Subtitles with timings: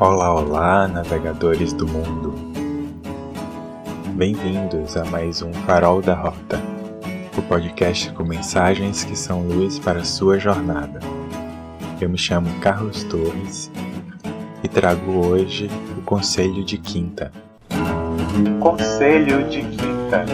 [0.00, 2.32] Olá, olá, navegadores do mundo.
[4.14, 6.58] Bem-vindos a mais um Farol da Rota,
[7.36, 11.00] o podcast com mensagens que são luz para a sua jornada.
[12.00, 13.70] Eu me chamo Carlos Torres
[14.64, 15.68] e trago hoje
[15.98, 17.30] o Conselho de Quinta.
[18.58, 20.24] Conselho de Quinta.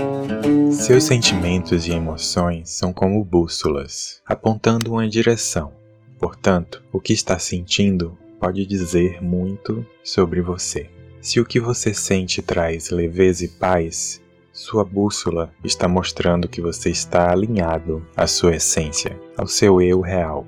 [0.70, 5.72] Seus sentimentos e emoções são como bússolas, apontando uma direção.
[6.20, 10.88] Portanto, o que está sentindo pode dizer muito sobre você.
[11.20, 14.20] Se o que você sente traz leveza e paz,
[14.52, 20.46] sua bússola está mostrando que você está alinhado à sua essência, ao seu eu real.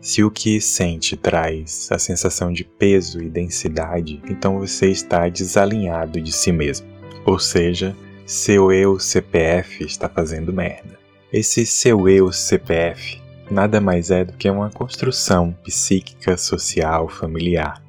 [0.00, 6.20] Se o que sente traz a sensação de peso e densidade, então você está desalinhado
[6.20, 6.86] de si mesmo.
[7.24, 10.98] Ou seja, seu eu CPF está fazendo merda.
[11.32, 17.82] Esse seu eu CPF nada mais é do que uma construção psíquica, social, familiar.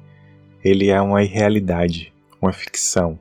[0.64, 3.18] Ele é uma irrealidade, uma ficção,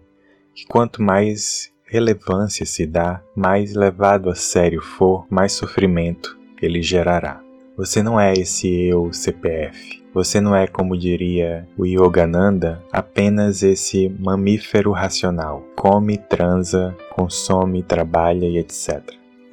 [0.54, 7.42] que quanto mais relevância se dá, mais levado a sério for, mais sofrimento ele gerará.
[7.78, 10.04] Você não é esse eu CPF.
[10.14, 15.64] Você não é, como diria o Yogananda, apenas esse mamífero racional.
[15.76, 19.04] Come, transa, consome, trabalha e etc.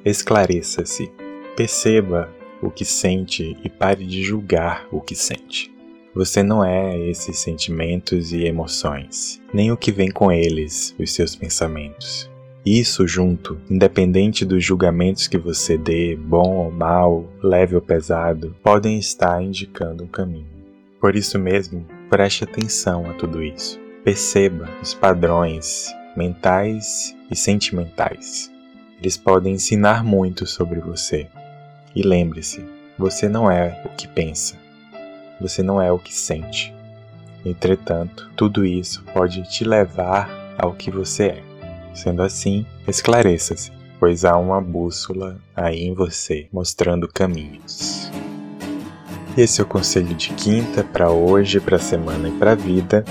[0.03, 1.11] Esclareça-se.
[1.55, 2.27] Perceba
[2.65, 5.71] o que sente e pare de julgar o que sente.
[6.13, 11.35] Você não é esses sentimentos e emoções, nem o que vem com eles, os seus
[11.35, 12.29] pensamentos.
[12.65, 18.97] Isso junto, independente dos julgamentos que você dê, bom ou mal, leve ou pesado, podem
[18.97, 20.47] estar indicando um caminho.
[20.99, 23.79] Por isso mesmo, preste atenção a tudo isso.
[24.03, 28.51] Perceba os padrões mentais e sentimentais.
[28.99, 31.27] Eles podem ensinar muito sobre você.
[31.95, 32.65] E lembre-se,
[32.97, 34.57] você não é o que pensa,
[35.39, 36.73] você não é o que sente.
[37.45, 41.43] Entretanto, tudo isso pode te levar ao que você é.
[41.93, 48.11] Sendo assim, esclareça-se, pois há uma bússola aí em você mostrando caminhos.
[49.37, 53.05] Esse é o conselho de quinta para hoje, para a semana e para a vida.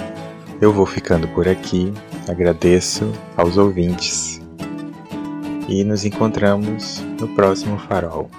[0.61, 1.93] Eu vou ficando por aqui.
[2.29, 4.41] Agradeço aos ouvintes
[5.69, 8.31] e nos encontramos no próximo farol.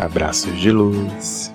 [0.00, 1.52] Abraços de luz.